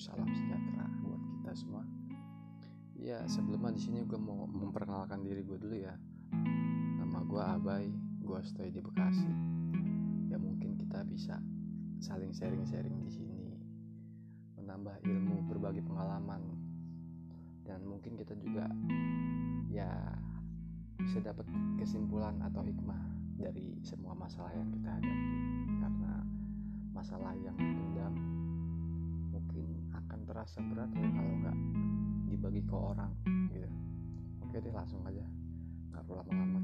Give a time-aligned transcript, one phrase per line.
[0.00, 1.84] salam sejahtera buat kita semua.
[2.96, 5.92] Ya sebelumnya di sini gue mau memperkenalkan diri gue dulu ya.
[6.96, 7.86] Nama gue Abai,
[8.24, 9.28] gue stay di Bekasi.
[10.32, 11.36] Ya mungkin kita bisa
[12.00, 13.52] saling sharing-sharing di sini,
[14.56, 16.40] menambah ilmu, berbagi pengalaman,
[17.68, 18.72] dan mungkin kita juga
[19.68, 20.16] ya
[20.96, 21.44] bisa dapat
[21.76, 23.00] kesimpulan atau hikmah
[23.36, 25.59] dari semua masalah yang kita hadapi
[27.00, 28.12] masalah yang dipendam
[30.30, 31.58] terasa berat ya kalau nggak
[32.30, 33.10] dibagi ke orang
[33.50, 33.66] gitu.
[34.46, 35.26] Oke deh langsung aja.
[35.90, 36.59] Nggak perlu lama-lama